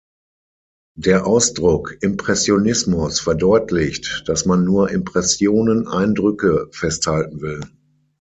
Der 0.97 1.27
Ausdruck 1.27 1.95
„Impressionismus“ 2.01 3.19
verdeutlicht, 3.19 4.23
dass 4.25 4.47
man 4.47 4.63
nur 4.65 4.89
Impressionen, 4.89 5.87
Eindrücke, 5.87 6.69
festhalten 6.71 7.39
will. 7.41 7.61